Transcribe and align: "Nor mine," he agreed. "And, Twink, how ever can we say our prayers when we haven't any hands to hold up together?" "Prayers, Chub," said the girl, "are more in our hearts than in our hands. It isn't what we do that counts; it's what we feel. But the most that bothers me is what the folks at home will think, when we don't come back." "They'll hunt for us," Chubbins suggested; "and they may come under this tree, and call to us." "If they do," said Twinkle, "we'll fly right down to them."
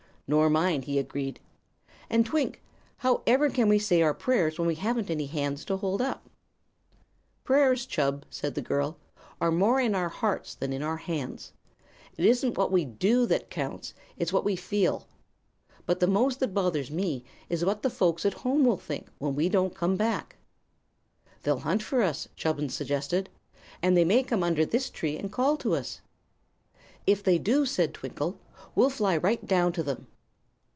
"Nor 0.33 0.49
mine," 0.49 0.83
he 0.83 0.97
agreed. 0.97 1.41
"And, 2.09 2.25
Twink, 2.25 2.61
how 2.99 3.21
ever 3.27 3.49
can 3.49 3.67
we 3.67 3.77
say 3.77 4.01
our 4.01 4.13
prayers 4.13 4.57
when 4.57 4.65
we 4.65 4.75
haven't 4.75 5.09
any 5.09 5.25
hands 5.25 5.65
to 5.65 5.75
hold 5.75 6.01
up 6.01 6.19
together?" 6.23 6.35
"Prayers, 7.43 7.85
Chub," 7.85 8.23
said 8.29 8.55
the 8.55 8.61
girl, 8.61 8.97
"are 9.41 9.51
more 9.51 9.81
in 9.81 9.93
our 9.93 10.07
hearts 10.07 10.55
than 10.55 10.71
in 10.71 10.81
our 10.83 10.95
hands. 10.95 11.51
It 12.17 12.23
isn't 12.23 12.57
what 12.57 12.71
we 12.71 12.85
do 12.85 13.25
that 13.25 13.49
counts; 13.49 13.93
it's 14.15 14.31
what 14.31 14.45
we 14.45 14.55
feel. 14.55 15.05
But 15.85 15.99
the 15.99 16.07
most 16.07 16.39
that 16.39 16.53
bothers 16.53 16.89
me 16.89 17.25
is 17.49 17.65
what 17.65 17.83
the 17.83 17.89
folks 17.89 18.25
at 18.25 18.35
home 18.35 18.63
will 18.63 18.77
think, 18.77 19.09
when 19.17 19.35
we 19.35 19.49
don't 19.49 19.75
come 19.75 19.97
back." 19.97 20.37
"They'll 21.43 21.59
hunt 21.59 21.83
for 21.83 22.01
us," 22.01 22.29
Chubbins 22.37 22.73
suggested; 22.73 23.27
"and 23.81 23.97
they 23.97 24.05
may 24.05 24.23
come 24.23 24.43
under 24.43 24.63
this 24.65 24.89
tree, 24.89 25.17
and 25.17 25.29
call 25.29 25.57
to 25.57 25.75
us." 25.75 25.99
"If 27.05 27.21
they 27.21 27.37
do," 27.37 27.65
said 27.65 27.93
Twinkle, 27.93 28.39
"we'll 28.75 28.89
fly 28.89 29.17
right 29.17 29.45
down 29.45 29.73
to 29.73 29.83
them." 29.83 30.07